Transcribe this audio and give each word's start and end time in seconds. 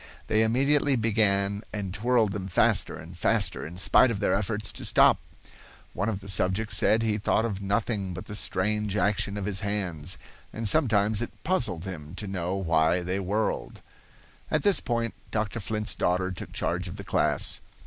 They 0.25 0.41
immediately 0.41 0.95
began 0.95 1.61
and 1.71 1.93
twirled 1.93 2.31
them 2.31 2.47
faster 2.47 2.97
and 2.97 3.15
faster, 3.15 3.67
in 3.67 3.77
spite 3.77 4.09
of 4.09 4.19
their 4.19 4.33
efforts 4.33 4.71
to 4.73 4.83
stop. 4.83 5.19
One 5.93 6.09
of 6.09 6.21
the 6.21 6.27
subjects 6.27 6.75
said 6.75 7.03
he 7.03 7.19
thought 7.19 7.45
of 7.45 7.61
nothing 7.61 8.15
but 8.15 8.25
the 8.25 8.33
strange 8.33 8.95
action 8.97 9.37
of 9.37 9.45
his 9.45 9.59
hands, 9.59 10.17
and 10.51 10.67
sometimes 10.67 11.21
it 11.21 11.43
puzzled 11.43 11.85
him 11.85 12.15
to 12.15 12.25
know 12.25 12.55
why 12.55 13.03
they 13.03 13.19
whirled. 13.19 13.81
At 14.49 14.63
this 14.63 14.79
point 14.79 15.13
Dr. 15.29 15.59
Flint's 15.59 15.93
daughter 15.93 16.31
took 16.31 16.51
charge 16.51 16.87
of 16.87 16.95
the 16.97 17.03
class. 17.03 17.61